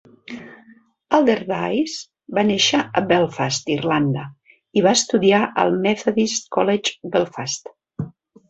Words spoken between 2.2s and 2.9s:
va néixer